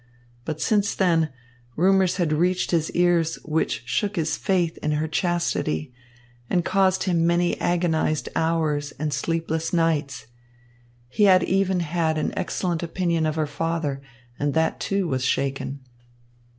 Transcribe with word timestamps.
But 0.45 0.59
since 0.59 0.95
then, 0.95 1.29
rumours 1.75 2.15
had 2.17 2.33
reached 2.33 2.71
his 2.71 2.89
ears 2.93 3.35
which 3.45 3.83
shook 3.85 4.15
his 4.15 4.35
faith 4.35 4.79
in 4.79 4.93
her 4.93 5.07
chastity 5.07 5.93
and 6.49 6.65
caused 6.65 7.03
him 7.03 7.27
many 7.27 7.55
agonised 7.61 8.27
hours 8.35 8.93
and 8.93 9.13
sleepless 9.13 9.71
nights. 9.71 10.25
He 11.07 11.25
had 11.25 11.43
even 11.43 11.81
had 11.81 12.17
an 12.17 12.33
excellent 12.35 12.81
opinion 12.81 13.27
of 13.27 13.35
her 13.35 13.45
father, 13.45 14.01
and 14.39 14.55
that, 14.55 14.79
too, 14.79 15.07
was 15.07 15.23
shaken. 15.23 15.81